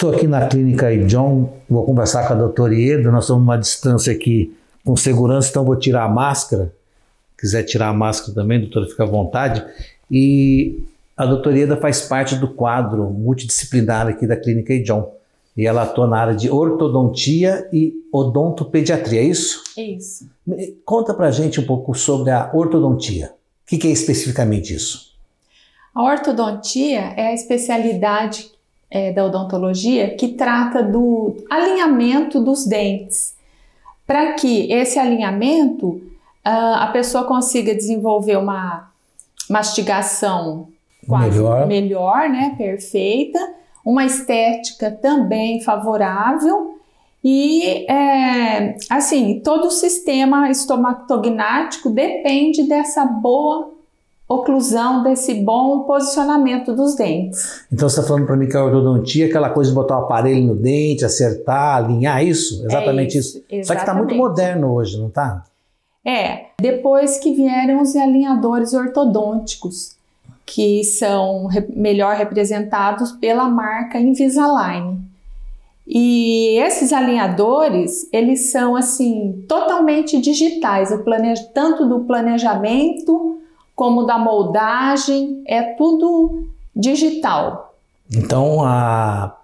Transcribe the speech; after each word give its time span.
Estou 0.00 0.14
aqui 0.14 0.26
na 0.26 0.46
clínica 0.46 0.96
John, 1.04 1.52
vou 1.68 1.84
conversar 1.84 2.26
com 2.26 2.32
a 2.32 2.36
doutora 2.36 2.74
Ieda, 2.74 3.10
nós 3.10 3.24
estamos 3.24 3.42
numa 3.42 3.58
distância 3.58 4.10
aqui 4.10 4.56
com 4.82 4.96
segurança, 4.96 5.50
então 5.50 5.62
vou 5.62 5.76
tirar 5.76 6.04
a 6.04 6.08
máscara. 6.08 6.72
Quiser 7.38 7.64
tirar 7.64 7.88
a 7.88 7.92
máscara 7.92 8.32
também, 8.32 8.58
doutora, 8.58 8.86
fica 8.86 9.02
à 9.02 9.06
vontade. 9.06 9.62
E 10.10 10.82
a 11.14 11.26
doutora 11.26 11.58
Ieda 11.58 11.76
faz 11.76 12.00
parte 12.00 12.34
do 12.36 12.48
quadro 12.48 13.10
multidisciplinar 13.10 14.06
aqui 14.06 14.26
da 14.26 14.38
clínica 14.38 14.72
John. 14.82 15.14
E 15.54 15.66
ela 15.66 15.82
atua 15.82 16.06
na 16.06 16.18
área 16.18 16.34
de 16.34 16.48
ortodontia 16.48 17.68
e 17.70 17.92
odontopediatria, 18.10 19.20
é 19.20 19.24
isso? 19.24 19.62
Isso. 19.76 20.26
Conta 20.82 21.12
pra 21.12 21.30
gente 21.30 21.60
um 21.60 21.66
pouco 21.66 21.94
sobre 21.94 22.30
a 22.30 22.50
ortodontia. 22.54 23.26
O 23.26 23.66
que, 23.66 23.76
que 23.76 23.88
é 23.88 23.90
especificamente 23.90 24.72
isso? 24.74 25.10
A 25.94 26.02
ortodontia 26.02 27.00
é 27.18 27.26
a 27.26 27.34
especialidade 27.34 28.50
é, 28.90 29.12
da 29.12 29.24
odontologia 29.24 30.14
que 30.16 30.28
trata 30.28 30.82
do 30.82 31.36
alinhamento 31.48 32.40
dos 32.40 32.66
dentes, 32.66 33.34
para 34.06 34.32
que 34.32 34.70
esse 34.72 34.98
alinhamento 34.98 35.86
uh, 35.88 36.74
a 36.78 36.88
pessoa 36.88 37.24
consiga 37.24 37.74
desenvolver 37.74 38.36
uma 38.36 38.90
mastigação 39.48 40.68
melhor. 41.06 41.66
melhor, 41.66 42.28
né, 42.28 42.54
perfeita, 42.58 43.38
uma 43.84 44.04
estética 44.04 44.90
também 44.90 45.62
favorável 45.62 46.78
e 47.22 47.86
é, 47.90 48.76
assim 48.88 49.40
todo 49.40 49.66
o 49.66 49.70
sistema 49.70 50.50
estomatognático 50.50 51.90
depende 51.90 52.62
dessa 52.64 53.04
boa 53.04 53.72
oclusão 54.32 55.02
desse 55.02 55.34
bom 55.34 55.80
posicionamento 55.80 56.72
dos 56.72 56.94
dentes. 56.94 57.64
Então 57.72 57.88
você 57.88 57.98
está 57.98 58.08
falando 58.08 58.26
para 58.26 58.36
mim 58.36 58.48
que 58.48 58.56
a 58.56 58.64
ortodontia 58.64 59.26
é 59.26 59.28
aquela 59.28 59.50
coisa 59.50 59.70
de 59.70 59.74
botar 59.74 59.98
o 59.98 60.04
aparelho 60.04 60.46
no 60.46 60.54
dente, 60.54 61.04
acertar, 61.04 61.78
alinhar 61.78 62.24
isso? 62.24 62.64
Exatamente 62.64 63.16
é 63.16 63.20
isso, 63.20 63.28
isso. 63.38 63.44
Exatamente. 63.50 63.66
Só 63.66 63.74
que 63.74 63.80
está 63.80 63.94
muito 63.94 64.14
moderno 64.14 64.72
hoje, 64.72 64.96
não 64.98 65.08
está? 65.08 65.44
É, 66.04 66.46
depois 66.60 67.18
que 67.18 67.34
vieram 67.34 67.82
os 67.82 67.96
alinhadores 67.96 68.72
ortodônticos, 68.72 69.96
que 70.46 70.84
são 70.84 71.46
re 71.46 71.66
melhor 71.74 72.14
representados 72.14 73.10
pela 73.12 73.48
marca 73.48 73.98
Invisalign. 73.98 75.00
E 75.86 76.56
esses 76.58 76.92
alinhadores, 76.92 78.08
eles 78.12 78.52
são 78.52 78.76
assim 78.76 79.44
totalmente 79.48 80.20
digitais, 80.20 80.90
tanto 81.52 81.88
do 81.88 82.00
planejamento 82.00 83.29
como 83.80 84.04
da 84.04 84.18
moldagem, 84.18 85.42
é 85.46 85.62
tudo 85.62 86.44
digital. 86.76 87.74
Então 88.14 88.62
a, 88.62 89.38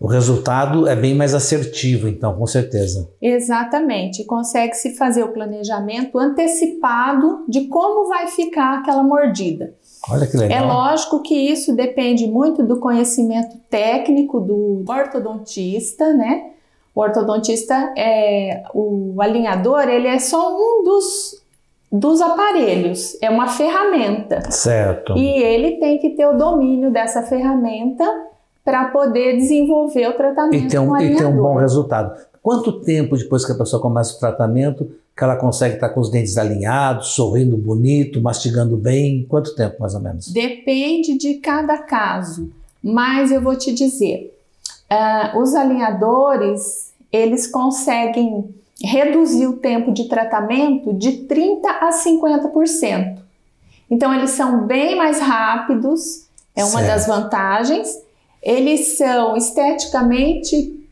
o 0.00 0.06
resultado 0.06 0.88
é 0.88 0.96
bem 0.96 1.14
mais 1.14 1.34
assertivo, 1.34 2.08
então, 2.08 2.34
com 2.34 2.46
certeza. 2.46 3.10
Exatamente. 3.20 4.24
Consegue-se 4.24 4.96
fazer 4.96 5.22
o 5.22 5.34
planejamento 5.34 6.18
antecipado 6.18 7.44
de 7.46 7.66
como 7.66 8.08
vai 8.08 8.26
ficar 8.28 8.78
aquela 8.78 9.02
mordida. 9.02 9.74
Olha 10.08 10.26
que 10.26 10.38
legal. 10.38 10.58
É 10.58 10.62
lógico 10.66 11.20
que 11.20 11.34
isso 11.34 11.76
depende 11.76 12.26
muito 12.26 12.62
do 12.62 12.80
conhecimento 12.80 13.54
técnico 13.68 14.40
do 14.40 14.82
ortodontista, 14.88 16.10
né? 16.14 16.52
O 16.94 17.02
ortodontista 17.02 17.92
é 17.98 18.64
o 18.72 19.20
alinhador, 19.20 19.82
ele 19.90 20.08
é 20.08 20.18
só 20.18 20.56
um 20.56 20.84
dos 20.84 21.43
dos 21.94 22.20
aparelhos, 22.20 23.16
é 23.22 23.30
uma 23.30 23.46
ferramenta. 23.46 24.50
Certo. 24.50 25.16
E 25.16 25.24
ele 25.24 25.78
tem 25.78 25.98
que 25.98 26.10
ter 26.10 26.26
o 26.26 26.36
domínio 26.36 26.90
dessa 26.90 27.22
ferramenta 27.22 28.04
para 28.64 28.86
poder 28.86 29.36
desenvolver 29.36 30.08
o 30.08 30.14
tratamento 30.14 30.64
e 30.64 30.66
ter, 30.66 30.80
um, 30.80 30.96
e 30.96 31.14
ter 31.14 31.24
um 31.24 31.36
bom 31.36 31.54
resultado. 31.54 32.12
Quanto 32.42 32.80
tempo 32.80 33.16
depois 33.16 33.46
que 33.46 33.52
a 33.52 33.54
pessoa 33.54 33.80
começa 33.80 34.16
o 34.16 34.18
tratamento 34.18 34.90
que 35.16 35.22
ela 35.22 35.36
consegue 35.36 35.76
estar 35.76 35.90
com 35.90 36.00
os 36.00 36.10
dentes 36.10 36.36
alinhados, 36.36 37.10
sorrindo 37.10 37.56
bonito, 37.56 38.20
mastigando 38.20 38.76
bem? 38.76 39.24
Quanto 39.28 39.54
tempo 39.54 39.76
mais 39.78 39.94
ou 39.94 40.00
menos? 40.00 40.32
Depende 40.32 41.16
de 41.16 41.34
cada 41.34 41.78
caso, 41.78 42.50
mas 42.82 43.30
eu 43.30 43.40
vou 43.40 43.54
te 43.54 43.72
dizer, 43.72 44.36
uh, 44.90 45.38
os 45.38 45.54
alinhadores 45.54 46.92
eles 47.12 47.46
conseguem 47.46 48.52
reduzir 48.82 49.46
o 49.46 49.56
tempo 49.56 49.92
de 49.92 50.08
tratamento 50.08 50.92
de 50.92 51.26
30% 51.26 51.60
a 51.64 51.90
50%. 51.90 53.18
Então, 53.90 54.14
eles 54.14 54.30
são 54.30 54.66
bem 54.66 54.96
mais 54.96 55.20
rápidos, 55.20 56.26
é 56.56 56.64
uma 56.64 56.80
certo. 56.80 56.86
das 56.86 57.06
vantagens. 57.06 57.88
Eles 58.42 58.96
são 58.96 59.36
esteticamente 59.36 60.84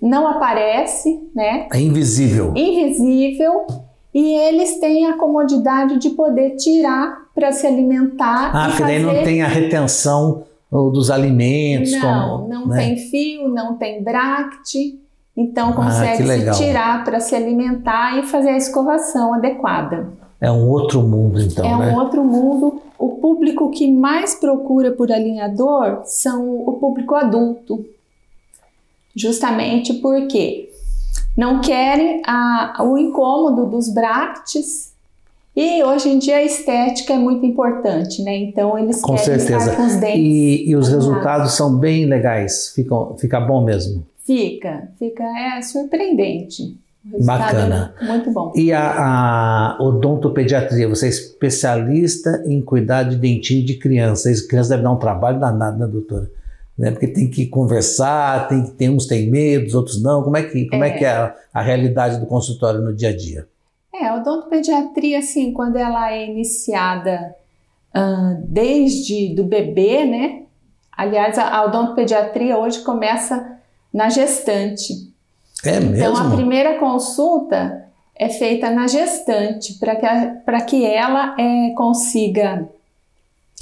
não 0.00 0.28
aparece, 0.28 1.20
né? 1.34 1.68
É 1.72 1.80
invisível. 1.80 2.52
Invisível. 2.56 3.66
E 4.14 4.34
eles 4.34 4.78
têm 4.78 5.06
a 5.06 5.16
comodidade 5.16 5.98
de 5.98 6.10
poder 6.10 6.56
tirar 6.56 7.26
para 7.34 7.52
se 7.52 7.66
alimentar. 7.66 8.50
Ah, 8.54 8.66
porque 8.68 8.82
fazer... 8.82 9.02
daí 9.02 9.02
não 9.02 9.24
tem 9.24 9.42
a 9.42 9.48
retenção 9.48 10.44
dos 10.70 11.10
alimentos. 11.10 11.92
Não, 11.92 12.38
como, 12.38 12.48
não 12.48 12.66
né? 12.68 12.76
tem 12.78 12.96
fio, 12.96 13.48
não 13.48 13.76
tem 13.76 14.02
bracte. 14.02 14.98
Então 15.36 15.72
consegue 15.72 16.22
ah, 16.30 16.54
se 16.54 16.62
tirar 16.62 17.04
para 17.04 17.20
se 17.20 17.34
alimentar 17.34 18.18
e 18.18 18.22
fazer 18.22 18.50
a 18.50 18.56
escovação 18.56 19.34
adequada. 19.34 20.08
É 20.40 20.50
um 20.50 20.68
outro 20.68 21.02
mundo, 21.02 21.40
então. 21.40 21.64
É 21.64 21.76
né? 21.76 21.92
um 21.92 21.98
outro 21.98 22.24
mundo. 22.24 22.82
O 22.98 23.16
público 23.16 23.70
que 23.70 23.90
mais 23.90 24.34
procura 24.34 24.92
por 24.92 25.12
alinhador 25.12 26.00
são 26.04 26.60
o 26.66 26.72
público 26.74 27.14
adulto, 27.14 27.84
justamente 29.14 29.92
porque 29.94 30.70
não 31.36 31.60
querem 31.60 32.22
a, 32.26 32.82
o 32.82 32.96
incômodo 32.96 33.66
dos 33.66 33.92
bractes 33.92 34.94
e 35.54 35.82
hoje 35.82 36.10
em 36.10 36.18
dia 36.18 36.36
a 36.36 36.42
estética 36.42 37.14
é 37.14 37.18
muito 37.18 37.44
importante, 37.44 38.22
né? 38.22 38.36
Então 38.36 38.78
eles 38.78 39.00
com 39.00 39.14
querem 39.14 39.24
certeza. 39.24 39.70
estar 39.70 39.76
com 39.76 39.86
os 39.86 39.96
dentes. 39.96 40.20
E, 40.20 40.70
e 40.70 40.76
os 40.76 40.88
resultados 40.88 41.52
são 41.52 41.76
bem 41.76 42.06
legais, 42.06 42.72
Ficam, 42.74 43.16
fica 43.18 43.40
bom 43.40 43.64
mesmo. 43.64 44.04
Fica, 44.26 44.88
fica, 44.98 45.22
é 45.22 45.62
surpreendente. 45.62 46.76
Bacana. 47.24 47.94
É 48.00 48.04
muito 48.04 48.32
bom. 48.32 48.52
E 48.56 48.72
a, 48.72 49.76
a, 49.76 49.76
odontopediatria, 49.80 50.88
você 50.88 51.06
é 51.06 51.08
especialista 51.08 52.42
em 52.44 52.60
cuidar 52.60 53.04
de 53.04 53.16
dentinho 53.16 53.64
de 53.64 53.78
criança. 53.78 54.28
As 54.28 54.40
crianças 54.40 54.70
devem 54.70 54.82
dar 54.82 54.90
um 54.90 54.98
trabalho 54.98 55.38
danado, 55.38 55.78
né, 55.78 55.86
doutora? 55.86 56.28
Né? 56.76 56.90
Porque 56.90 57.06
tem 57.06 57.30
que 57.30 57.46
conversar, 57.46 58.48
tem, 58.48 58.66
tem 58.66 58.90
uns 58.90 59.06
têm 59.06 59.30
medos, 59.30 59.74
outros 59.74 60.02
não. 60.02 60.24
Como 60.24 60.36
é 60.36 60.42
que, 60.42 60.66
como 60.66 60.82
é. 60.82 60.88
é 60.88 60.90
que 60.90 61.04
é 61.04 61.10
a, 61.10 61.34
a 61.54 61.62
realidade 61.62 62.18
do 62.18 62.26
consultório 62.26 62.80
no 62.80 62.92
dia 62.92 63.10
a 63.10 63.16
dia? 63.16 63.46
É, 63.94 64.08
a 64.08 64.16
odontopediatria, 64.16 65.20
assim, 65.20 65.52
quando 65.52 65.76
ela 65.76 66.12
é 66.12 66.28
iniciada 66.28 67.36
uh, 67.96 68.42
desde 68.48 69.32
do 69.32 69.44
bebê, 69.44 70.04
né? 70.04 70.42
Aliás, 70.90 71.38
a, 71.38 71.56
a 71.56 71.64
odontopediatria 71.66 72.58
hoje 72.58 72.80
começa 72.82 73.55
na 73.96 74.10
gestante. 74.10 75.10
É 75.64 75.80
mesmo? 75.80 75.96
Então, 75.96 76.16
a 76.16 76.30
primeira 76.36 76.78
consulta 76.78 77.88
é 78.14 78.28
feita 78.28 78.70
na 78.70 78.86
gestante, 78.86 79.74
para 79.78 79.96
que, 79.96 80.66
que 80.66 80.84
ela 80.84 81.34
é, 81.38 81.70
consiga, 81.70 82.68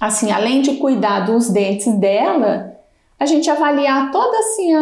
assim, 0.00 0.32
além 0.32 0.62
de 0.62 0.76
cuidar 0.76 1.20
dos 1.20 1.48
dentes 1.48 1.94
dela, 1.94 2.76
a 3.18 3.24
gente 3.24 3.48
avaliar 3.48 4.10
todos 4.10 4.36
assim, 4.40 4.72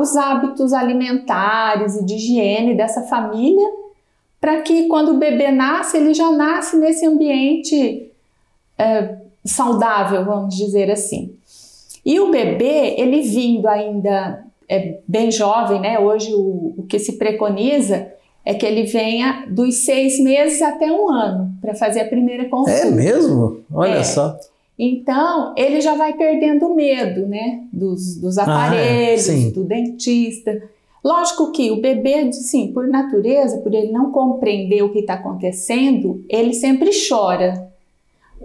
os 0.00 0.16
hábitos 0.16 0.72
alimentares 0.72 1.96
e 1.96 2.04
de 2.04 2.14
higiene 2.16 2.74
dessa 2.74 3.02
família, 3.02 3.66
para 4.40 4.62
que 4.62 4.88
quando 4.88 5.12
o 5.12 5.18
bebê 5.18 5.50
nasce, 5.52 5.96
ele 5.96 6.12
já 6.12 6.30
nasce 6.32 6.76
nesse 6.76 7.06
ambiente 7.06 8.10
é, 8.76 9.16
saudável, 9.44 10.24
vamos 10.24 10.56
dizer 10.56 10.90
assim. 10.90 11.34
E 12.04 12.20
o 12.20 12.30
bebê, 12.30 12.94
ele 12.98 13.22
vindo 13.22 13.66
ainda 13.66 14.47
é 14.68 14.98
bem 15.06 15.30
jovem, 15.30 15.80
né? 15.80 15.98
Hoje 15.98 16.32
o, 16.34 16.74
o 16.76 16.84
que 16.88 16.98
se 16.98 17.16
preconiza 17.16 18.12
é 18.44 18.54
que 18.54 18.64
ele 18.64 18.84
venha 18.84 19.46
dos 19.48 19.76
seis 19.76 20.18
meses 20.20 20.62
até 20.62 20.90
um 20.90 21.10
ano 21.10 21.52
para 21.60 21.74
fazer 21.74 22.00
a 22.00 22.08
primeira 22.08 22.48
consulta. 22.48 22.80
É 22.80 22.90
mesmo? 22.90 23.60
Olha 23.72 23.98
é. 23.98 24.04
só. 24.04 24.38
Então, 24.78 25.54
ele 25.56 25.80
já 25.80 25.96
vai 25.96 26.12
perdendo 26.12 26.66
o 26.66 26.74
medo, 26.74 27.26
né? 27.26 27.64
Dos, 27.72 28.14
dos 28.16 28.38
aparelhos, 28.38 29.28
ah, 29.28 29.32
é. 29.32 29.50
do 29.50 29.64
dentista. 29.64 30.62
Lógico 31.04 31.50
que 31.50 31.70
o 31.70 31.80
bebê, 31.80 32.32
sim, 32.32 32.72
por 32.72 32.86
natureza, 32.86 33.58
por 33.58 33.74
ele 33.74 33.90
não 33.90 34.12
compreender 34.12 34.82
o 34.82 34.92
que 34.92 35.00
está 35.00 35.14
acontecendo, 35.14 36.24
ele 36.28 36.54
sempre 36.54 36.90
chora. 37.08 37.68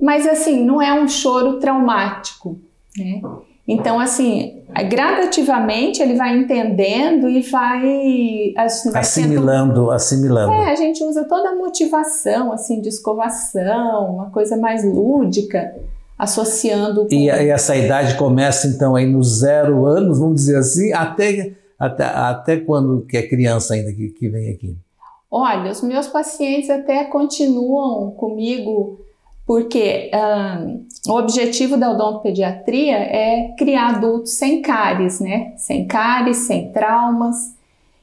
Mas, 0.02 0.26
assim, 0.26 0.66
não 0.66 0.82
é 0.82 1.00
um 1.00 1.08
choro 1.08 1.60
traumático, 1.60 2.58
né? 2.98 3.22
Então, 3.68 3.98
assim, 3.98 4.62
gradativamente 4.90 6.02
ele 6.02 6.16
vai 6.16 6.38
entendendo 6.38 7.30
e 7.30 7.42
vai, 7.42 8.54
assim, 8.58 8.92
vai 8.92 9.02
assimilando, 9.02 9.76
sendo... 9.76 9.92
assimilando. 9.92 10.52
É, 10.52 10.72
a 10.72 10.76
gente 10.76 11.02
usa 11.04 11.24
toda 11.24 11.50
a 11.50 11.56
motivação, 11.56 12.52
assim, 12.52 12.82
de 12.82 12.90
escovação, 12.90 14.16
uma 14.16 14.30
coisa 14.32 14.58
mais 14.58 14.84
lúdica, 14.84 15.74
associando. 16.18 17.06
Com... 17.06 17.14
E, 17.14 17.26
e, 17.26 17.50
essa 17.50 17.76
idade 17.76 18.18
começa 18.18 18.68
então 18.68 18.96
aí 18.96 19.06
nos 19.06 19.40
zero 19.40 19.86
anos, 19.86 20.20
vamos 20.20 20.36
dizer 20.36 20.58
assim, 20.58 20.92
até, 20.92 21.54
até, 21.80 22.04
até 22.04 22.58
quando 22.58 23.06
que 23.06 23.16
é 23.16 23.22
criança 23.22 23.76
ainda 23.76 23.94
que, 23.94 24.10
que 24.10 24.28
vem 24.28 24.50
aqui? 24.50 24.76
Olha, 25.32 25.72
os 25.72 25.82
meus 25.82 26.08
pacientes 26.08 26.70
até 26.70 27.06
continuam 27.06 28.12
comigo 28.12 29.00
porque 29.46 30.10
um, 30.14 30.86
o 31.12 31.18
objetivo 31.18 31.78
da 31.78 31.92
odontopediatria 31.92 32.96
é 32.96 33.54
criar 33.58 33.96
adultos 33.96 34.34
sem 34.34 34.62
cáries, 34.62 35.20
né? 35.20 35.54
Sem 35.58 35.86
cáries, 35.86 36.38
sem 36.38 36.72
traumas. 36.72 37.54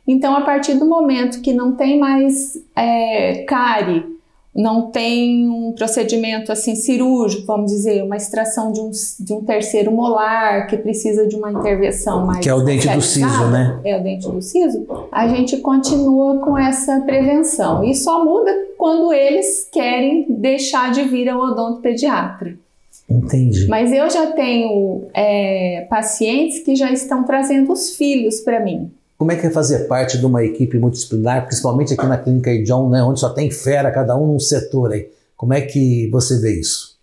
Então, 0.06 0.36
a 0.36 0.42
partir 0.42 0.74
do 0.74 0.84
momento 0.84 1.40
que 1.40 1.52
não 1.52 1.72
tem 1.72 1.98
mais 1.98 2.58
é, 2.76 3.44
cárie, 3.44 4.04
não 4.54 4.90
tem 4.90 5.48
um 5.48 5.72
procedimento 5.72 6.50
assim 6.50 6.74
cirúrgico, 6.74 7.46
vamos 7.46 7.70
dizer, 7.70 8.02
uma 8.02 8.16
extração 8.16 8.72
de 8.72 8.80
um, 8.80 8.90
de 9.20 9.32
um 9.32 9.42
terceiro 9.42 9.92
molar 9.92 10.66
que 10.66 10.76
precisa 10.76 11.26
de 11.26 11.36
uma 11.36 11.52
intervenção 11.52 12.26
mais. 12.26 12.40
Que 12.40 12.48
é 12.48 12.54
o 12.54 12.60
dente 12.60 12.88
do 12.88 13.00
siso, 13.00 13.46
né? 13.46 13.80
É 13.84 13.96
o 13.96 14.02
dente 14.02 14.28
do 14.28 14.42
siso. 14.42 14.84
A 15.12 15.28
gente 15.28 15.58
continua 15.58 16.38
com 16.38 16.58
essa 16.58 17.00
prevenção 17.00 17.84
e 17.84 17.94
só 17.94 18.24
muda 18.24 18.52
quando 18.80 19.12
eles 19.12 19.68
querem 19.70 20.24
deixar 20.26 20.90
de 20.90 21.02
vir 21.02 21.28
ao 21.28 21.38
odontopediatra. 21.38 22.56
Entendi. 23.06 23.66
Mas 23.68 23.92
eu 23.92 24.08
já 24.08 24.28
tenho 24.28 25.06
é, 25.12 25.86
pacientes 25.90 26.60
que 26.60 26.74
já 26.74 26.90
estão 26.90 27.22
trazendo 27.22 27.70
os 27.70 27.94
filhos 27.94 28.40
para 28.40 28.58
mim. 28.58 28.90
Como 29.18 29.30
é 29.30 29.36
que 29.36 29.46
é 29.46 29.50
fazer 29.50 29.80
parte 29.80 30.16
de 30.16 30.24
uma 30.24 30.42
equipe 30.42 30.78
multidisciplinar, 30.78 31.44
principalmente 31.44 31.92
aqui 31.92 32.06
na 32.06 32.16
Clínica 32.16 32.56
John, 32.62 32.88
né, 32.88 33.02
onde 33.02 33.20
só 33.20 33.28
tem 33.28 33.50
fera, 33.50 33.90
cada 33.90 34.16
um 34.16 34.26
num 34.26 34.40
setor 34.40 34.92
aí? 34.92 35.10
Como 35.36 35.52
é 35.52 35.60
que 35.60 36.08
você 36.10 36.40
vê 36.40 36.58
isso? 36.58 36.96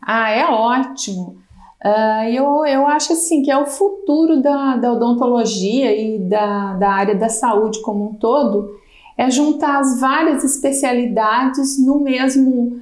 Ah, 0.00 0.30
é 0.30 0.46
ótimo. 0.46 1.38
Uh, 1.84 2.28
eu, 2.30 2.64
eu 2.66 2.86
acho 2.86 3.14
assim 3.14 3.42
que 3.42 3.50
é 3.50 3.58
o 3.58 3.66
futuro 3.66 4.40
da, 4.40 4.76
da 4.76 4.92
odontologia 4.92 5.92
e 5.92 6.20
da, 6.20 6.74
da 6.74 6.88
área 6.88 7.16
da 7.16 7.28
saúde 7.28 7.82
como 7.82 8.10
um 8.10 8.14
todo, 8.14 8.83
é 9.16 9.30
juntar 9.30 9.78
as 9.78 10.00
várias 10.00 10.42
especialidades 10.44 11.78
no 11.78 12.00
mesmo 12.00 12.80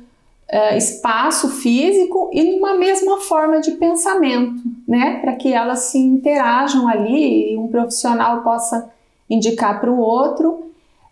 uh, 0.52 0.76
espaço 0.76 1.48
físico 1.48 2.30
e 2.32 2.42
numa 2.52 2.74
mesma 2.74 3.20
forma 3.20 3.60
de 3.60 3.72
pensamento, 3.72 4.62
né? 4.86 5.18
Para 5.20 5.34
que 5.34 5.52
elas 5.52 5.80
se 5.80 5.98
interajam 5.98 6.88
ali 6.88 7.52
e 7.52 7.56
um 7.56 7.68
profissional 7.68 8.42
possa 8.42 8.90
indicar 9.28 9.80
para 9.80 9.90
o 9.90 9.98
outro. 9.98 10.62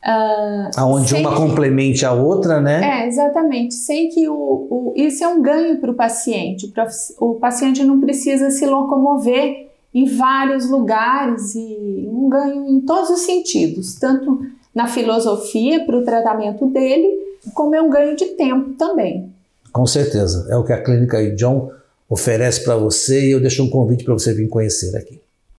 Uh, 0.02 0.70
Aonde 0.78 1.14
uma 1.14 1.30
que, 1.30 1.36
complemente 1.36 2.06
a 2.06 2.12
outra, 2.12 2.58
né? 2.58 3.02
É, 3.02 3.06
exatamente. 3.06 3.74
Sem 3.74 4.08
que 4.08 4.26
o, 4.28 4.34
o 4.34 4.92
isso 4.96 5.22
é 5.22 5.28
um 5.28 5.42
ganho 5.42 5.78
para 5.78 5.90
o 5.90 5.94
paciente. 5.94 6.72
O 7.18 7.34
paciente 7.34 7.84
não 7.84 8.00
precisa 8.00 8.50
se 8.50 8.64
locomover 8.66 9.68
em 9.92 10.06
vários 10.06 10.70
lugares 10.70 11.54
e 11.54 12.08
um 12.10 12.28
ganho 12.28 12.66
em 12.68 12.80
todos 12.80 13.10
os 13.10 13.20
sentidos, 13.20 13.96
tanto 13.96 14.46
na 14.74 14.86
filosofia 14.86 15.84
para 15.84 15.96
o 15.96 16.04
tratamento 16.04 16.66
dele, 16.66 17.38
como 17.54 17.74
é 17.74 17.82
um 17.82 17.90
ganho 17.90 18.16
de 18.16 18.26
tempo 18.26 18.74
também. 18.74 19.32
Com 19.72 19.86
certeza. 19.86 20.46
É 20.50 20.56
o 20.56 20.64
que 20.64 20.72
a 20.72 20.82
Clínica 20.82 21.18
John 21.36 21.70
oferece 22.08 22.64
para 22.64 22.76
você 22.76 23.26
e 23.26 23.30
eu 23.30 23.40
deixo 23.40 23.62
um 23.62 23.70
convite 23.70 24.04
para 24.04 24.14
você 24.14 24.34
vir 24.34 24.48
conhecer 24.48 24.96
aqui. 24.96 25.20